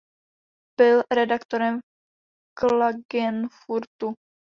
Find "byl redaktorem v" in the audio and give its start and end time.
0.79-1.83